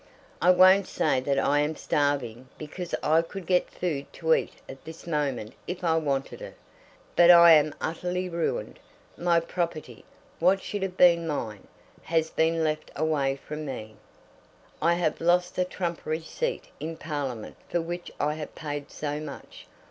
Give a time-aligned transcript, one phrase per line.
[0.41, 4.83] I won't say that I am starving, because I could get food to eat at
[4.83, 6.57] this moment if I wanted it;
[7.15, 8.79] but I am utterly ruined.
[9.15, 10.03] My property,
[10.39, 11.67] what should have been mine,
[12.01, 13.93] has been left away from me.
[14.81, 19.67] I have lost the trumpery seat in Parliament for which I have paid so much.